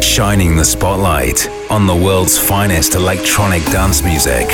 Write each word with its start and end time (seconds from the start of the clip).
Shining 0.00 0.56
the 0.56 0.64
spotlight 0.64 1.48
on 1.70 1.86
the 1.86 1.94
world's 1.94 2.38
finest 2.38 2.94
electronic 2.94 3.64
dance 3.66 4.02
music. 4.02 4.48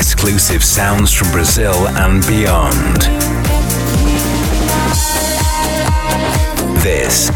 Exclusive 0.00 0.64
sounds 0.64 1.12
from 1.12 1.30
Brazil 1.30 1.86
and 1.88 2.26
beyond. 2.26 3.02
This 6.82 7.28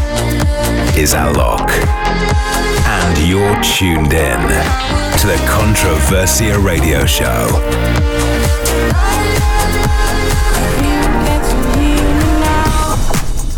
is 0.97 1.13
Alok, 1.13 1.69
and 2.87 3.29
you're 3.29 3.55
tuned 3.61 4.13
in 4.13 4.41
to 5.19 5.27
the 5.27 5.37
Controversia 5.45 6.57
Radio 6.65 7.05
Show. 7.05 7.45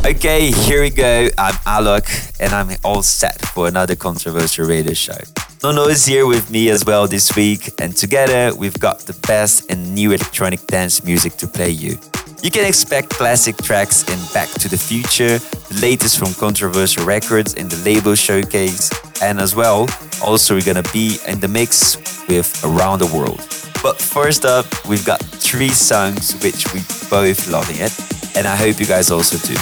Okay, 0.06 0.52
here 0.52 0.82
we 0.82 0.90
go. 0.90 1.30
I'm 1.38 1.54
Alok, 1.66 2.36
and 2.42 2.52
I'm 2.52 2.76
all 2.84 3.04
set 3.04 3.46
for 3.46 3.70
another 3.70 3.96
Controversia 3.96 4.68
Radio 4.68 4.92
Show. 4.92 5.47
Nono 5.64 5.88
is 5.88 6.06
here 6.06 6.28
with 6.28 6.52
me 6.52 6.70
as 6.70 6.86
well 6.86 7.08
this 7.08 7.36
week, 7.36 7.82
and 7.82 7.96
together 7.96 8.56
we've 8.56 8.80
got 8.80 9.00
the 9.00 9.14
best 9.28 9.72
and 9.72 9.96
new 9.96 10.12
electronic 10.12 10.66
dance 10.68 11.04
music 11.04 11.36
to 11.38 11.48
play 11.48 11.72
you. 11.72 11.98
You 12.44 12.52
can 12.52 12.64
expect 12.64 13.10
classic 13.10 13.58
tracks 13.58 14.04
in 14.04 14.20
Back 14.36 14.50
to 14.62 14.70
the 14.70 14.78
Future, 14.78 15.40
the 15.40 15.80
latest 15.82 16.20
from 16.20 16.28
Controversia 16.28 17.04
Records 17.04 17.56
in 17.56 17.70
the 17.70 17.78
label 17.78 18.14
showcase, 18.14 18.92
and 19.24 19.40
as 19.40 19.56
well, 19.56 19.88
also 20.24 20.54
we're 20.54 20.62
gonna 20.62 20.84
be 20.94 21.18
in 21.28 21.40
the 21.40 21.48
mix 21.48 21.98
with 22.28 22.64
Around 22.64 23.00
the 23.00 23.08
World. 23.08 23.40
But 23.82 24.00
first 24.00 24.46
up, 24.46 24.68
we've 24.86 25.06
got 25.06 25.20
three 25.22 25.70
songs 25.70 26.34
which 26.44 26.72
we 26.72 26.82
both 27.10 27.50
loving 27.50 27.78
it, 27.78 27.98
and 28.38 28.46
I 28.46 28.56
hope 28.56 28.80
you 28.80 28.86
guys 28.86 29.10
also 29.10 29.38
do. 29.48 29.56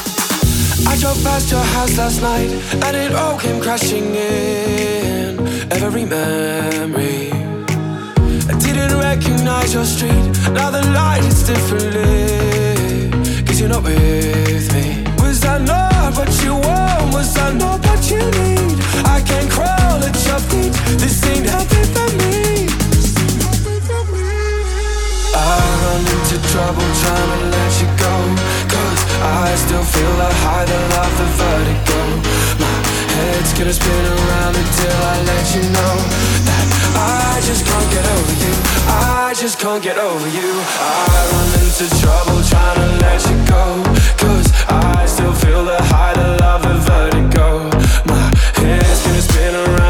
I 0.90 0.98
drove 1.00 1.24
past 1.24 1.50
your 1.52 1.64
house 1.64 1.98
last 1.98 2.22
night, 2.22 2.50
and 2.84 2.98
it 2.98 3.14
all 3.14 3.40
came 3.40 3.62
crashing 3.62 4.14
in 4.14 4.95
every 5.72 6.06
memory. 6.06 7.32
I 8.50 8.54
didn't 8.60 8.98
recognize 8.98 9.74
your 9.74 9.86
street, 9.86 10.32
now 10.52 10.70
the 10.70 10.84
light 10.94 11.24
is 11.24 11.44
differently. 11.44 13.10
Cause 13.46 13.60
you're 13.60 13.70
not 13.70 13.84
with 13.84 14.74
me. 14.74 15.04
Was 15.20 15.44
I 15.46 15.58
not 15.60 16.16
what 16.18 16.32
you 16.44 16.54
want? 16.54 17.14
Was 17.14 17.38
I 17.38 17.54
not 17.54 17.86
what 17.86 18.10
you 18.10 18.20
need? 18.20 18.78
I 19.06 19.22
can't 19.26 19.50
crawl 19.50 20.04
at 20.08 20.16
your 20.28 20.40
feet, 20.50 20.74
this 21.00 21.24
ain't 21.26 21.46
healthy 21.48 21.84
for 21.94 22.10
me. 22.20 22.68
I 25.34 25.60
run 25.84 26.02
into 26.14 26.38
trouble 26.52 26.88
trying 27.02 27.32
to 27.34 27.40
let 27.56 27.72
you 27.82 27.90
go. 28.06 28.16
Cause 28.74 29.02
I 29.22 29.56
still 29.56 29.84
feel 29.84 30.14
the 30.22 30.32
high, 30.44 30.66
the 30.66 30.80
love, 30.94 31.14
the 31.20 31.28
vertigo. 31.40 32.00
My 32.62 32.75
gonna 33.58 33.72
spin 33.72 34.06
around 34.06 34.54
until 34.58 34.98
I 35.14 35.22
let 35.24 35.56
you 35.56 35.62
know 35.72 35.96
that 36.44 36.68
I 36.92 37.40
just 37.48 37.64
can't 37.64 37.90
get 37.90 38.04
over 38.04 38.36
you. 38.44 38.54
I 38.88 39.34
just 39.34 39.60
can't 39.60 39.82
get 39.82 39.98
over 39.98 40.28
you. 40.28 40.52
I 40.76 41.16
run 41.32 41.50
into 41.64 41.88
trouble 42.04 42.44
trying 42.44 42.80
to 42.84 42.90
let 43.00 43.22
you 43.24 43.38
go. 43.48 43.64
Cause 44.20 44.52
I 44.68 45.06
still 45.06 45.34
feel 45.34 45.64
the 45.64 45.82
high, 45.84 46.14
the 46.14 46.38
love, 46.44 46.64
the 46.64 46.76
vertigo. 46.84 47.70
My 48.04 48.28
head's 48.60 49.02
gonna 49.08 49.22
spin 49.22 49.56
around 49.56 49.85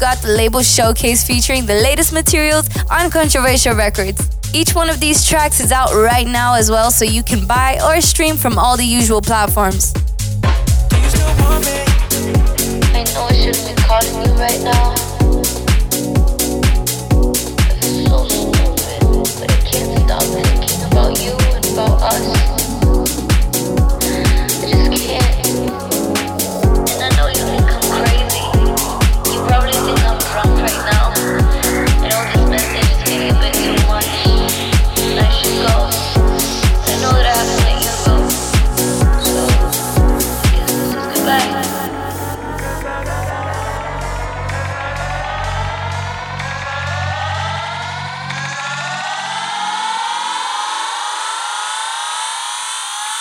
got 0.00 0.22
the 0.22 0.28
label 0.28 0.62
showcase 0.62 1.22
featuring 1.22 1.66
the 1.66 1.74
latest 1.74 2.12
materials 2.12 2.66
on 2.90 3.10
Controversia 3.10 3.76
Records. 3.76 4.30
Each 4.54 4.74
one 4.74 4.88
of 4.88 4.98
these 4.98 5.28
tracks 5.28 5.60
is 5.60 5.70
out 5.70 5.92
right 5.94 6.26
now 6.26 6.54
as 6.54 6.70
well, 6.70 6.90
so 6.90 7.04
you 7.04 7.22
can 7.22 7.46
buy 7.46 7.78
or 7.84 8.00
stream 8.00 8.36
from 8.36 8.58
all 8.58 8.78
the 8.78 8.84
usual 8.84 9.20
platforms. 9.20 9.89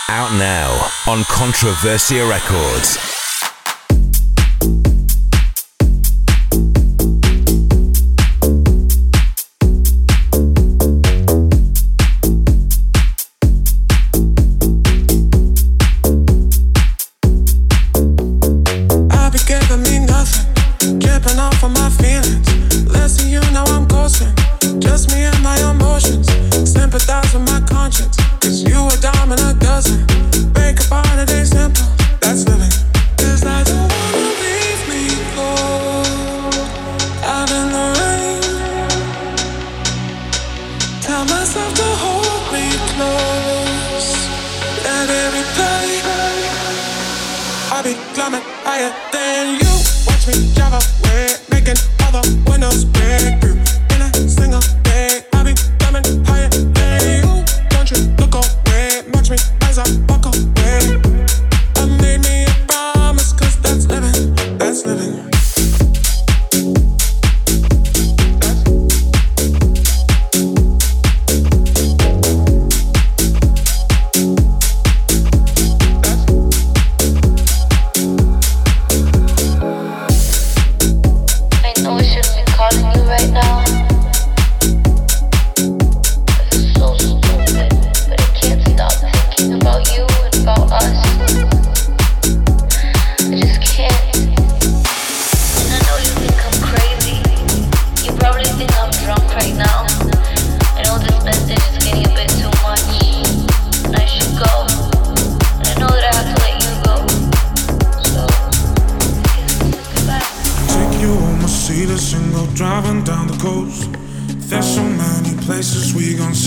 Out 0.10 0.34
now 0.34 0.72
on 1.06 1.22
Controversia 1.26 2.28
Records. 2.28 3.19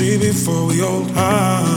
see 0.02 0.18
before 0.18 0.66
we 0.66 0.82
all 0.82 1.06
eyes. 1.16 1.71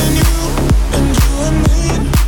and 0.00 0.16
you 0.16 0.32
and 0.96 1.06
you 1.16 1.30
and 1.46 2.16
me. 2.16 2.21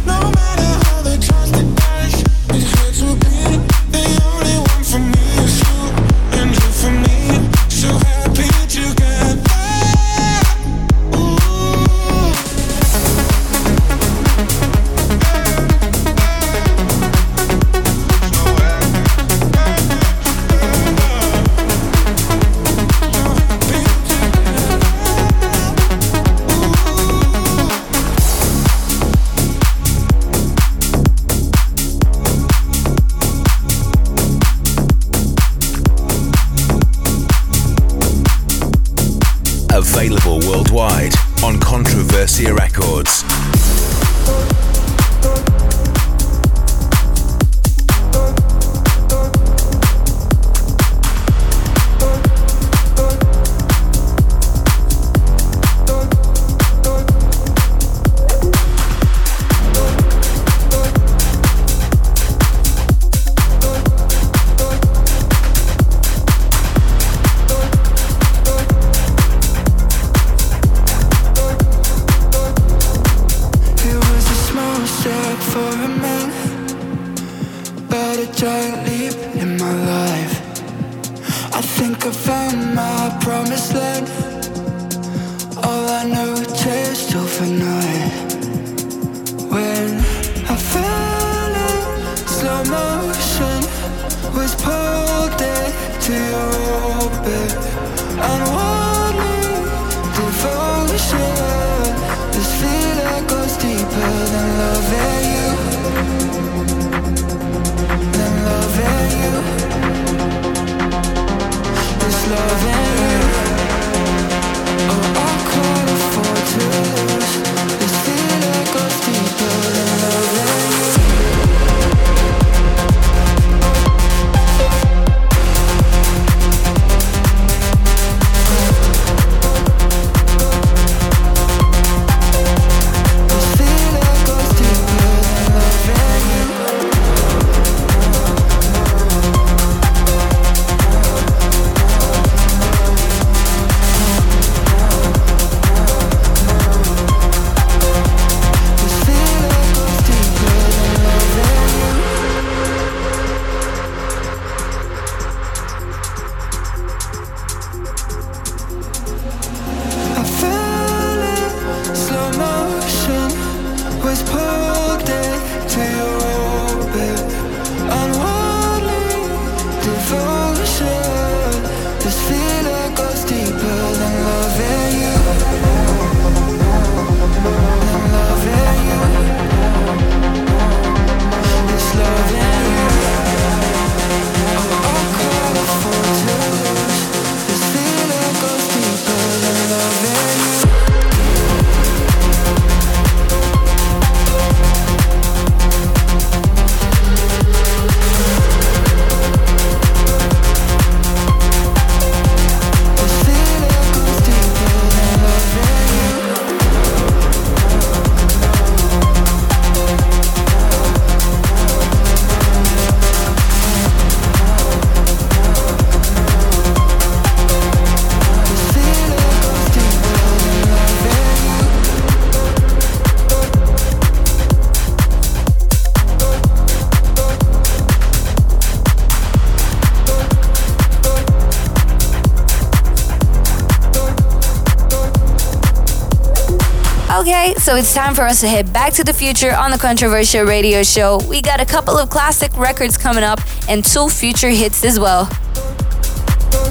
So 237.65 237.77
it's 237.77 237.95
time 237.95 238.15
for 238.15 238.25
us 238.25 238.41
to 238.41 238.47
head 238.47 238.75
back 238.75 238.93
to 238.93 239.05
the 239.05 239.15
future 239.15 239.55
on 239.55 239.71
the 239.71 239.79
Controversia 239.79 240.47
Radio 240.47 240.83
Show. 240.83 241.19
We 241.27 241.41
got 241.41 241.63
a 241.63 241.65
couple 241.65 241.97
of 241.97 242.11
classic 242.11 242.55
records 242.59 242.99
coming 242.99 243.25
up 243.25 243.41
and 243.71 243.83
two 243.83 244.11
future 244.11 244.51
hits 244.51 244.85
as 244.85 245.01
well. 245.01 245.31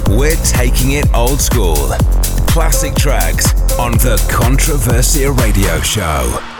We're 0.06 0.36
taking 0.44 0.92
it 0.92 1.12
old 1.12 1.40
school. 1.40 1.74
Classic 2.46 2.94
tracks 2.94 3.52
on 3.76 3.90
the 3.94 4.24
Controversia 4.30 5.36
Radio 5.36 5.80
Show. 5.80 6.53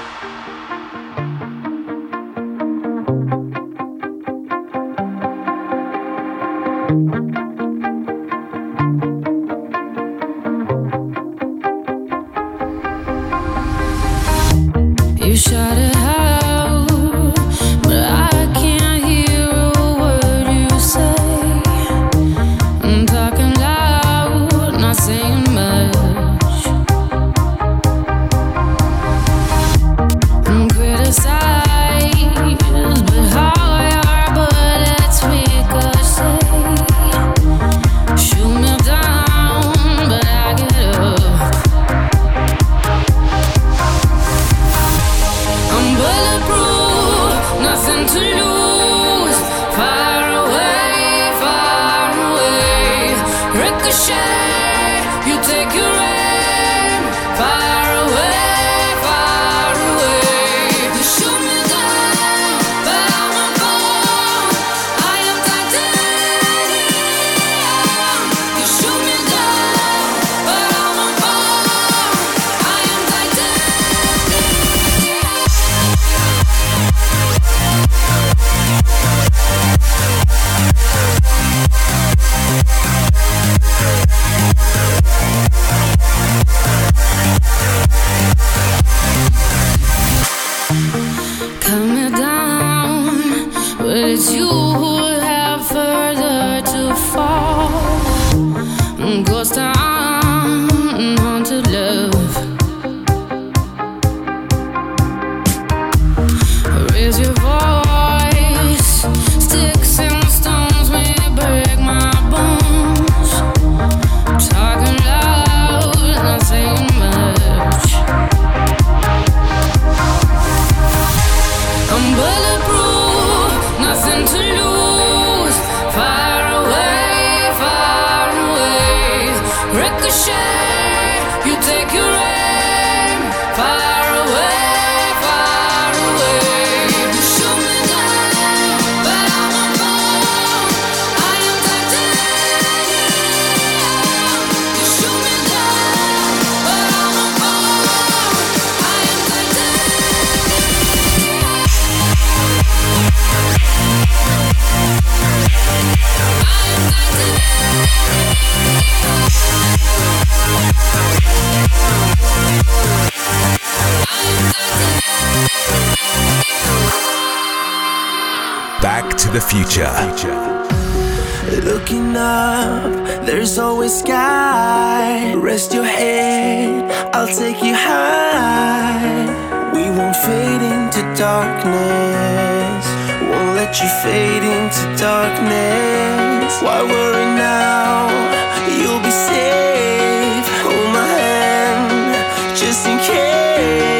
just 192.54 192.86
in 192.86 192.98
case. 192.98 193.93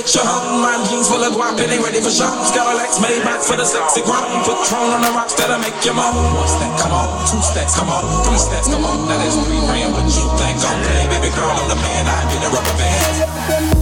get 0.00 0.14
your 0.16 0.24
home. 0.24 0.64
My 0.64 0.80
jeans 0.88 1.08
full 1.08 1.20
of 1.20 1.36
guap 1.36 1.60
and 1.60 1.68
they 1.68 1.78
ready 1.78 2.00
for 2.00 2.08
shots. 2.08 2.48
Got 2.56 2.72
a 2.72 2.74
Lex 2.76 3.00
made 3.00 3.20
back 3.20 3.44
for 3.44 3.56
the 3.56 3.64
sexy 3.64 4.00
grind. 4.00 4.32
Put 4.48 4.56
throne 4.64 4.96
on 4.96 5.04
the 5.04 5.12
rocks 5.12 5.36
that'll 5.36 5.60
make 5.60 5.76
you 5.84 5.92
moan. 5.92 6.16
One 6.40 6.48
step, 6.48 6.72
come 6.80 6.92
on. 6.92 7.08
Two 7.28 7.40
steps, 7.44 7.76
come 7.76 7.92
on. 7.92 8.04
Three 8.24 8.40
steps, 8.40 8.68
come 8.72 8.84
on. 8.84 9.08
Now 9.08 9.20
there's 9.20 9.36
three 9.36 9.60
grand, 9.68 9.92
but 9.92 10.08
you 10.08 10.24
think 10.40 10.56
I'm 10.64 10.80
playing. 10.88 11.08
Baby 11.12 11.28
girl, 11.36 11.52
I'm 11.52 11.68
the 11.68 11.76
man. 11.76 12.04
I 12.08 12.16
get 12.32 12.40
a 12.40 12.48
rubber 12.48 12.76
band. 12.80 13.79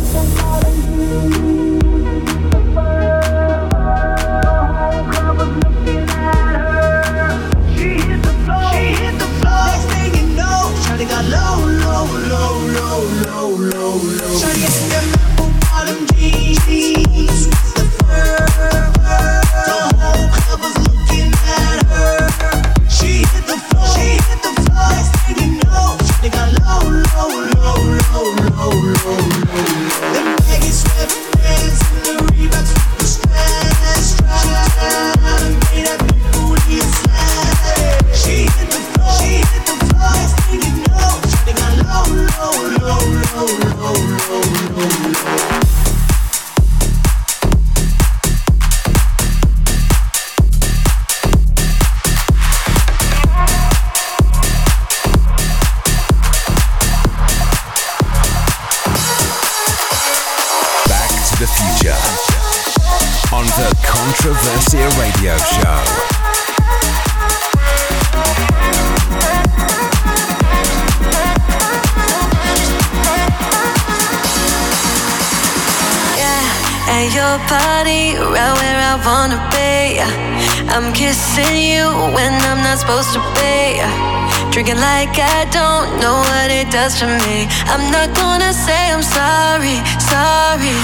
best 86.88 87.02
of 87.02 87.10
me. 87.28 87.46
I'm 87.68 87.90
not 87.92 88.08
gonna 88.16 88.50
say 88.52 88.80
I'm 88.88 89.02
sorry, 89.02 89.76
sorry. 90.00 90.76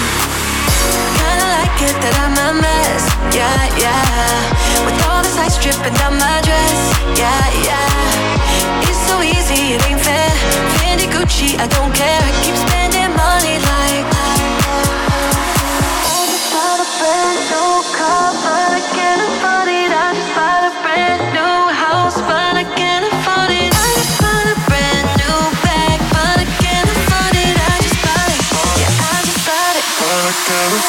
Kinda 1.16 1.46
like 1.56 1.78
it 1.80 1.96
that 2.04 2.14
I'm 2.24 2.36
a 2.44 2.50
mess, 2.60 3.04
yeah, 3.32 3.64
yeah. 3.80 4.84
With 4.84 5.00
all 5.08 5.22
this 5.24 5.36
ice 5.40 5.56
dripping 5.56 5.96
down 5.96 6.20
my 6.20 6.38
dress, 6.44 6.80
yeah, 7.16 7.44
yeah. 7.68 8.84
It's 8.84 9.00
so 9.08 9.16
easy, 9.22 9.76
it 9.76 9.80
ain't 9.88 10.00
fair. 10.00 10.28
Fendi 10.76 11.08
Gucci, 11.08 11.56
I 11.56 11.66
don't 11.72 11.94
care. 11.96 12.20
I 12.20 12.32
keep 12.44 12.56
spending 12.56 13.10
money 13.16 13.56
like. 13.64 14.33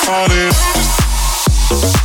Funny. 0.03 2.04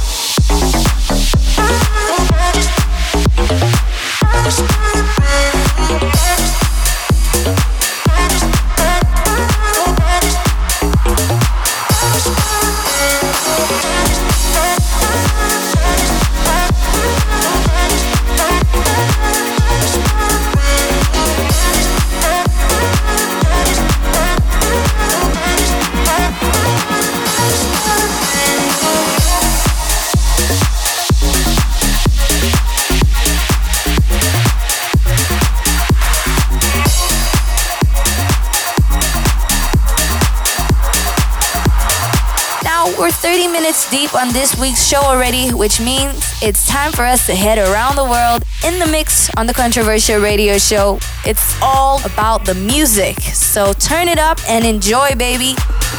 deep 43.90 44.14
on 44.14 44.32
this 44.32 44.58
week's 44.58 44.86
show 44.86 45.00
already, 45.00 45.50
which 45.50 45.80
means 45.80 46.24
it's 46.42 46.66
time 46.66 46.92
for 46.92 47.04
us 47.04 47.26
to 47.26 47.34
head 47.34 47.58
around 47.58 47.96
the 47.96 48.04
world 48.04 48.44
in 48.64 48.78
the 48.78 48.86
mix 48.86 49.28
on 49.36 49.46
the 49.46 49.52
Controversia 49.52 50.22
Radio 50.22 50.58
Show. 50.58 50.98
It's 51.26 51.60
all 51.60 52.00
about 52.04 52.44
the 52.44 52.54
music, 52.54 53.18
so 53.20 53.72
turn 53.72 54.06
it 54.08 54.18
up 54.18 54.38
and 54.48 54.64
enjoy, 54.64 55.14
baby. 55.16 55.54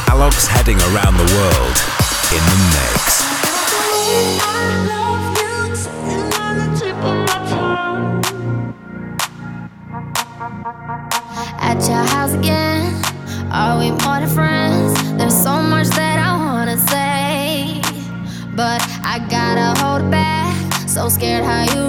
Alok's 0.08 0.46
heading 0.46 0.80
around 0.80 1.18
the 1.18 1.28
world 1.34 1.76
in 2.32 2.42
the 2.48 2.56
mix. 4.94 5.01
how 21.42 21.64
you 21.74 21.81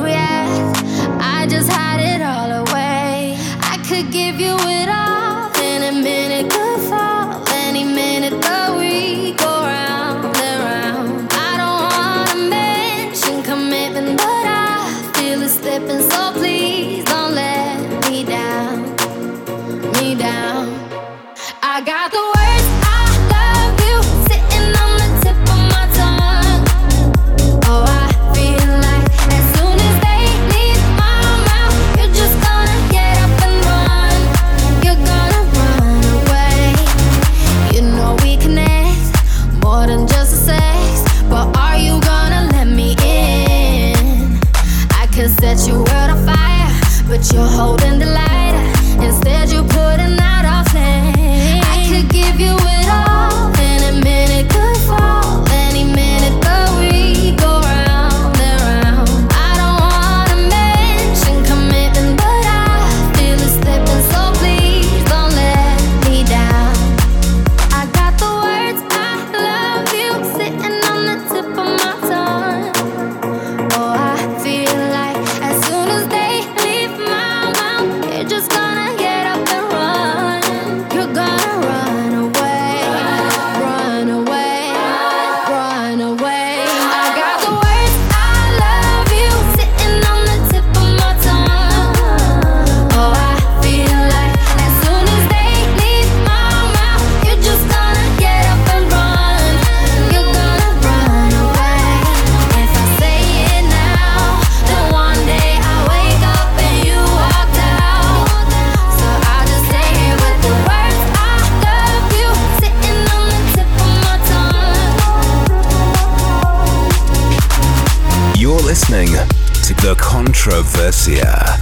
listening 118.93 119.27
to 119.63 119.73
the 119.81 119.95
Controversia 119.95 121.57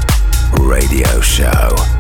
Radio 0.67 1.22
Show. 1.22 1.90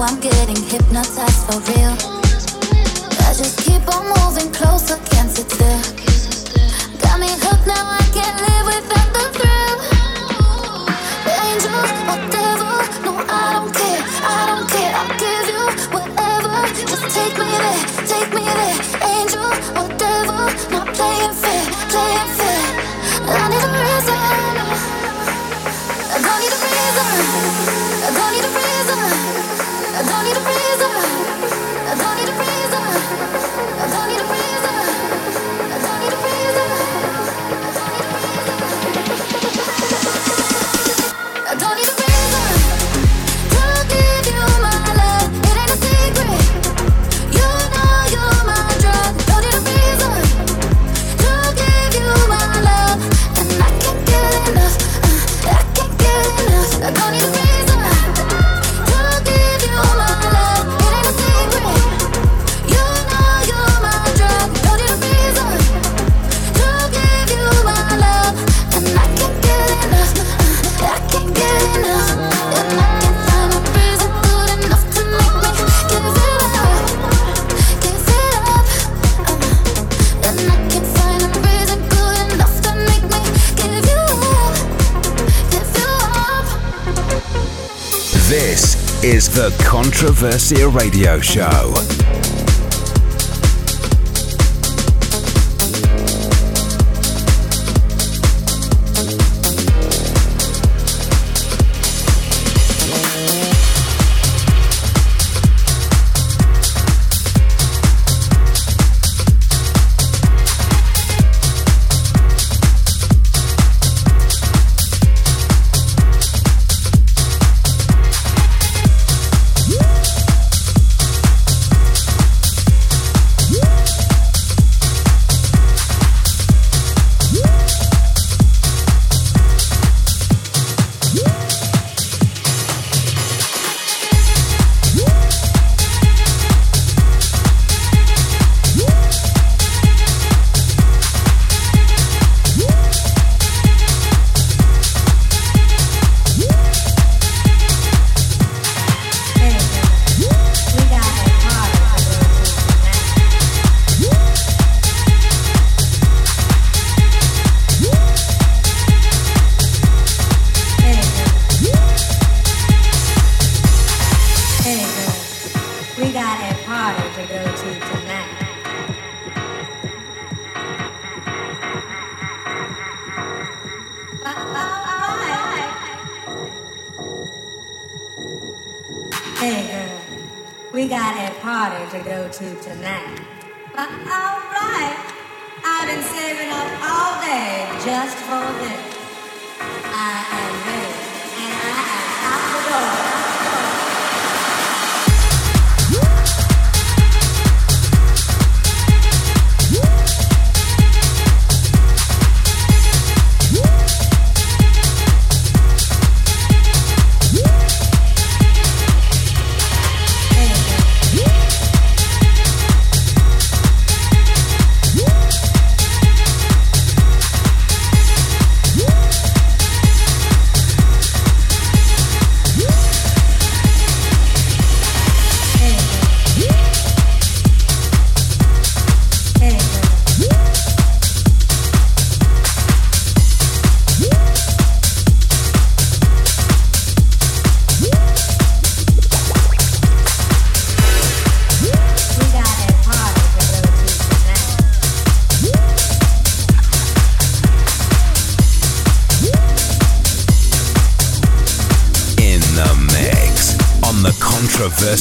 I'm 0.00 0.20
getting 0.20 0.62
hypnotized 0.62 1.42
for 1.50 1.58
real. 1.72 1.90
I 3.26 3.34
just 3.34 3.58
keep 3.58 3.82
on 3.90 4.06
moving 4.06 4.50
closer, 4.52 4.96
can't 5.10 5.28
sit 5.28 5.50
still. 5.50 5.82
Got 7.02 7.18
me 7.18 7.26
hooked 7.42 7.66
now, 7.66 7.82
I 7.82 8.06
can't 8.14 8.38
live 8.46 8.64
without 8.70 9.10
the 9.10 9.24
thrill. 9.34 9.74
Angel 11.26 11.82
or 12.14 12.20
devil, 12.30 12.78
no, 13.04 13.12
I 13.26 13.58
don't 13.58 13.74
care, 13.74 14.02
I 14.22 14.46
don't 14.46 14.70
care. 14.70 14.94
I'll 14.94 15.18
give 15.18 15.46
you 15.50 15.66
whatever, 15.90 16.54
just 16.86 17.10
take 17.10 17.34
me 17.34 17.50
there, 17.50 17.82
take 18.06 18.30
me 18.30 18.46
there. 18.46 18.78
Angel 19.02 19.50
or 19.82 19.88
devil, 19.98 20.46
not 20.70 20.94
playing 20.94 21.34
fair, 21.42 21.64
playing 21.90 22.30
fair. 22.38 22.62
I 23.34 23.50
need 23.50 23.66
a 23.66 23.70
reason. 23.74 24.20
I 26.06 26.22
don't 26.22 26.38
need 26.38 26.54
a 26.54 26.58
reason. 26.62 27.06
I 27.98 28.14
don't 28.14 28.30
need 28.30 28.44
a 28.44 28.48
reason 28.48 28.67
together 30.78 31.37
The 89.38 89.50
Controversia 89.62 90.66
Radio 90.66 91.20
Show. 91.20 92.07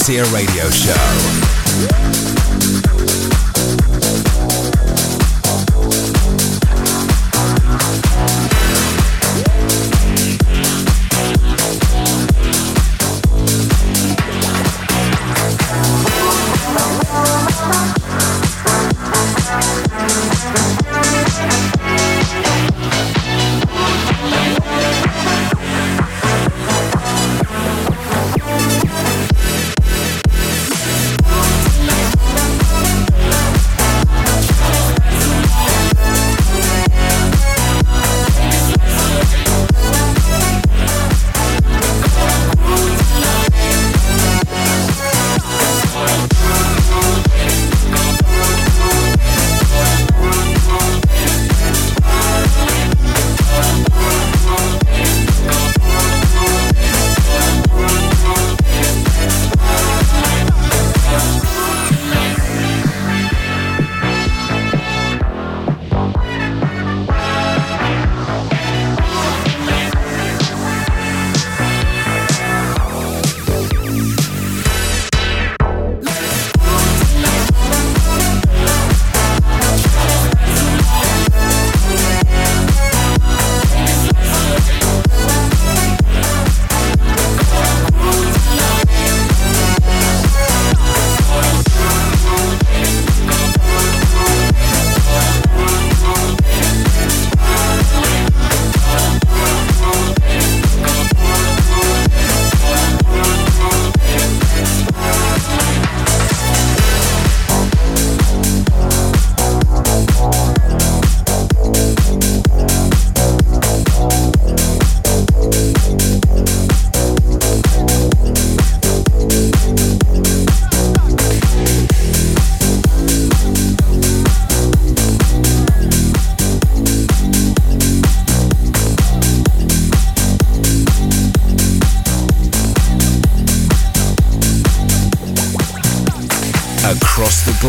Sincere 0.07 0.31
Radio 0.31 0.71
Show. 0.71 1.26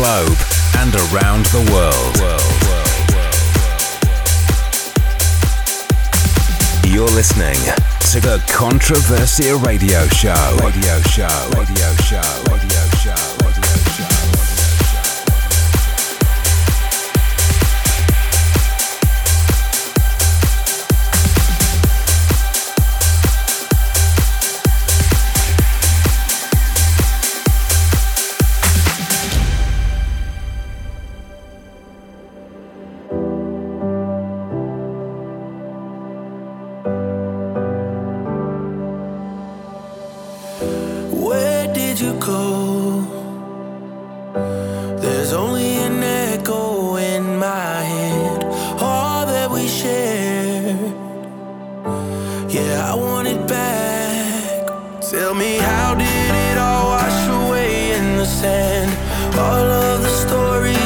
globe 0.09 0.37
and 0.77 0.95
around 0.95 1.45
the 1.53 1.61
world. 1.71 2.17
You're 6.83 7.05
listening 7.05 7.59
to 8.11 8.19
the 8.19 8.41
Controversia 8.47 9.63
Radio 9.63 10.07
Show. 10.07 10.57
Radio 10.63 10.99
Show. 11.01 11.27
Radio 11.55 11.93
Show. 12.01 12.43
Radio 12.49 12.57
show. 12.57 12.58
Tell 55.09 55.33
me 55.33 55.57
how 55.57 55.95
did 55.95 56.05
it 56.05 56.57
all 56.59 56.89
wash 56.89 57.27
away 57.27 57.93
in 57.93 58.17
the 58.17 58.25
sand? 58.25 58.91
All 59.39 59.71
of 59.71 60.03
the 60.03 60.09
stories 60.09 60.78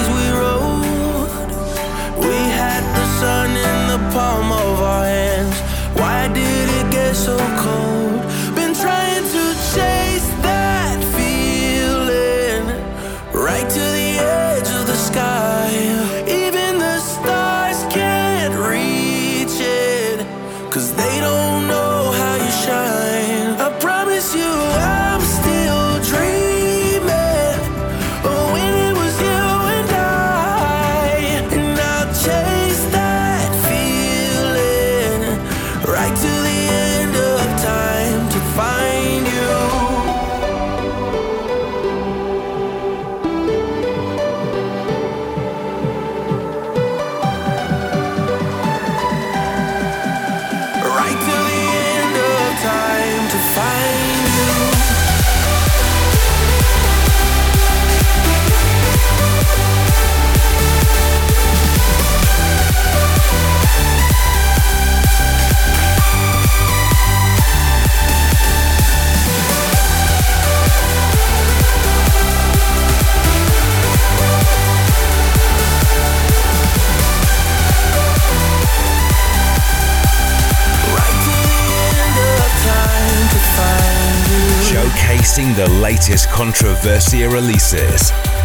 the 85.56 85.68
latest 85.82 86.30
controversial 86.30 87.28
releases. 87.32 88.43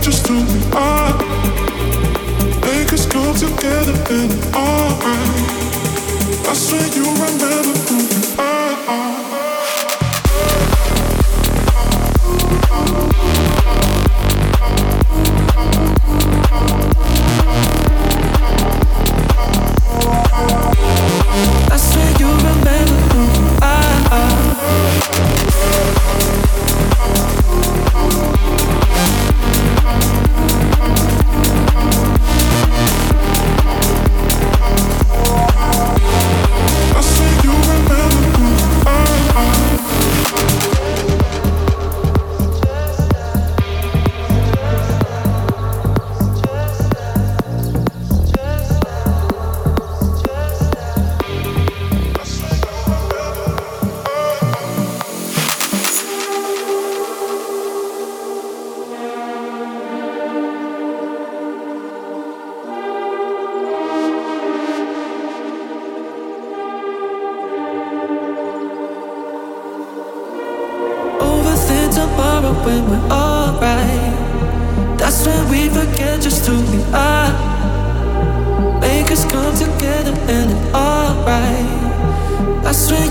just 0.00 0.26
do 0.26 0.34
me 0.34 0.60
on. 0.72 1.18
Make 2.62 2.92
us 2.92 3.06
come 3.06 3.34
together 3.34 3.96
and 4.10 4.32
alright. 4.54 5.44
I 6.48 6.54
swear 6.54 6.86
you 6.94 7.04
remember 7.04 7.52
who 7.88 7.96
you 8.02 8.22
are. 8.38 9.33
Swim. 82.74 83.03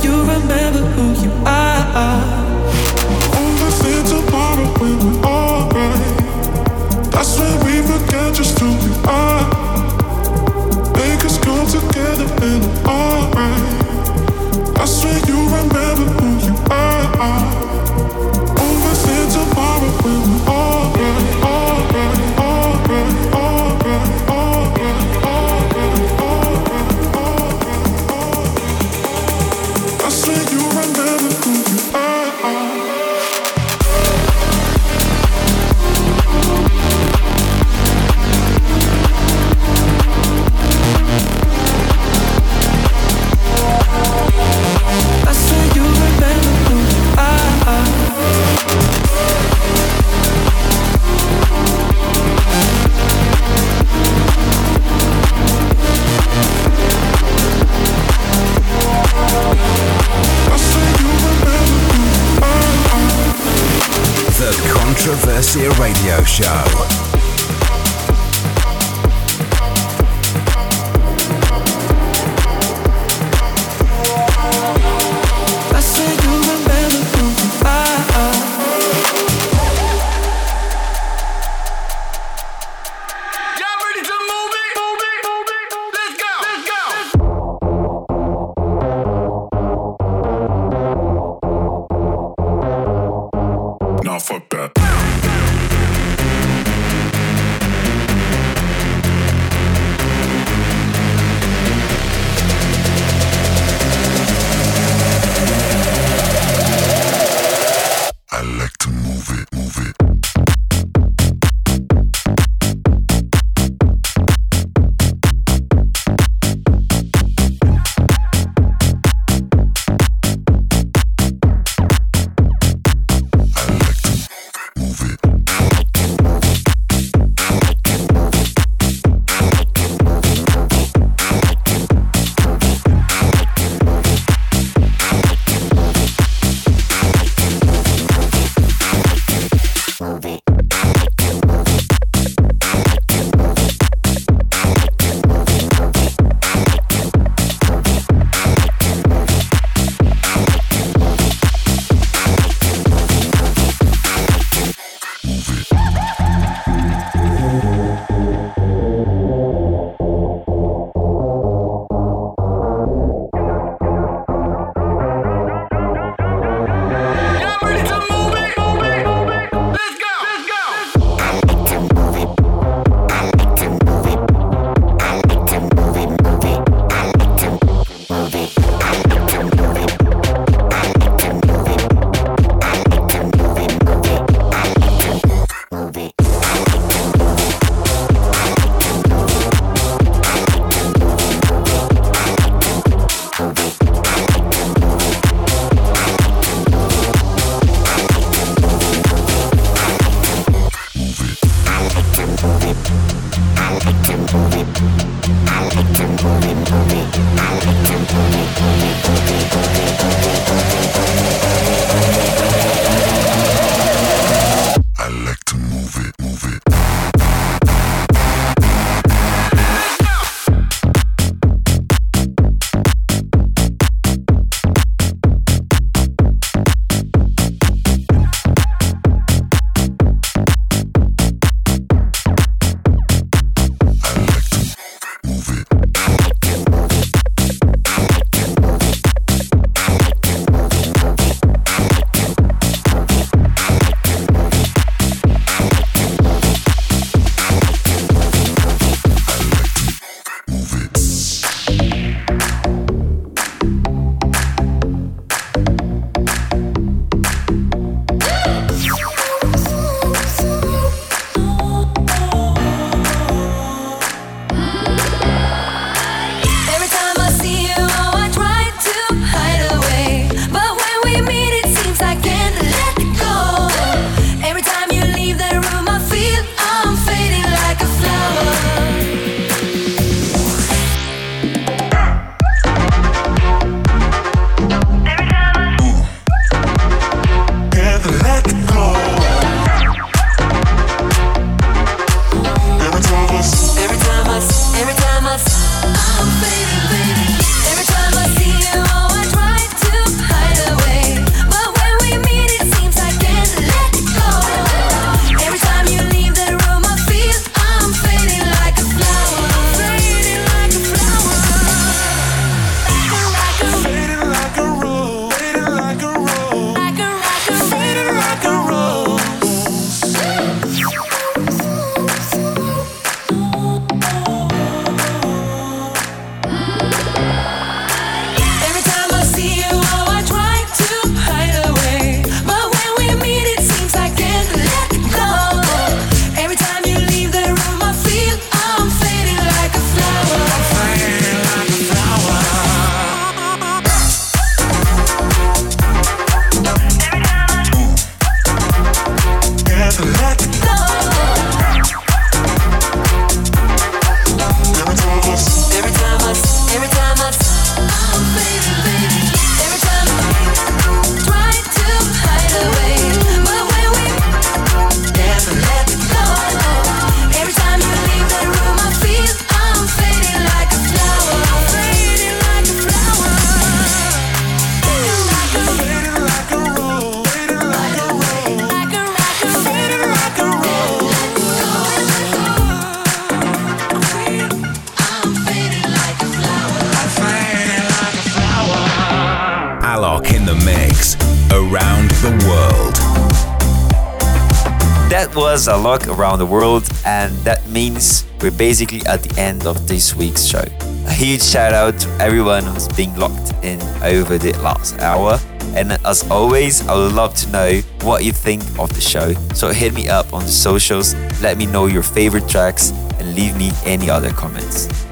Around 396.34 396.40
the 396.40 396.46
world, 396.52 396.90
and 397.06 397.32
that 397.44 397.68
means 397.70 398.26
we're 398.42 398.50
basically 398.50 399.02
at 399.06 399.22
the 399.22 399.40
end 399.40 399.68
of 399.68 399.88
this 399.88 400.16
week's 400.16 400.44
show. 400.46 400.64
A 401.06 401.14
huge 401.14 401.44
shout 401.44 401.74
out 401.74 402.00
to 402.00 402.10
everyone 402.20 402.64
who's 402.64 402.88
been 402.88 403.16
locked 403.16 403.54
in 403.64 403.80
over 404.02 404.40
the 404.40 404.54
last 404.60 404.98
hour. 405.00 405.40
And 405.76 405.92
as 406.06 406.30
always, 406.32 406.88
I 406.88 406.96
would 406.96 407.14
love 407.14 407.36
to 407.36 407.50
know 407.52 407.82
what 408.02 408.24
you 408.24 408.32
think 408.32 408.64
of 408.80 408.94
the 408.94 409.02
show. 409.02 409.34
So 409.54 409.70
hit 409.70 409.94
me 409.94 410.10
up 410.10 410.34
on 410.34 410.44
the 410.44 410.52
socials, 410.52 411.14
let 411.42 411.58
me 411.58 411.68
know 411.68 411.86
your 411.86 412.04
favorite 412.04 412.50
tracks, 412.50 412.92
and 413.20 413.36
leave 413.36 413.56
me 413.56 413.72
any 413.86 414.10
other 414.10 414.32
comments. 414.32 415.03